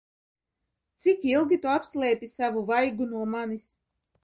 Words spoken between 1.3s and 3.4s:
ilgi Tu apslēpi savu vaigu no